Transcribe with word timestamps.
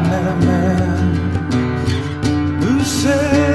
I 0.00 0.02
met 0.08 0.26
a 0.32 0.34
man 0.46 1.10
who 2.62 2.72
said. 2.82 3.49